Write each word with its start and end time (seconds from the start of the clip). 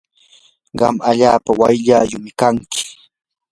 qam 0.79 0.95
allaapa 1.09 1.51
wayllaayumi 1.59 2.31
kanki. 2.39 2.83